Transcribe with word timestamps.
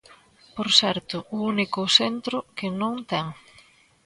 Por 0.55 0.67
certo, 0.79 1.17
o 1.35 1.37
único 1.53 1.81
centro 1.97 2.37
que 2.57 2.67
non 2.79 2.93
ten. 3.09 3.25